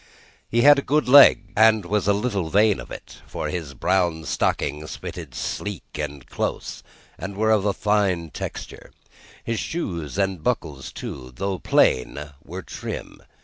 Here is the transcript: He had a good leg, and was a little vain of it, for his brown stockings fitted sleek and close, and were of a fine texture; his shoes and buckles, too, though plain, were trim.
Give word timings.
He 0.49 0.61
had 0.63 0.79
a 0.79 0.81
good 0.81 1.07
leg, 1.07 1.53
and 1.55 1.85
was 1.85 2.07
a 2.07 2.13
little 2.13 2.49
vain 2.49 2.79
of 2.79 2.89
it, 2.89 3.17
for 3.27 3.49
his 3.49 3.75
brown 3.75 4.25
stockings 4.25 4.95
fitted 4.95 5.35
sleek 5.35 5.83
and 5.99 6.25
close, 6.25 6.81
and 7.19 7.37
were 7.37 7.51
of 7.51 7.65
a 7.65 7.71
fine 7.73 8.31
texture; 8.31 8.89
his 9.43 9.59
shoes 9.59 10.17
and 10.17 10.41
buckles, 10.41 10.91
too, 10.91 11.33
though 11.35 11.59
plain, 11.59 12.31
were 12.43 12.63
trim. 12.63 13.21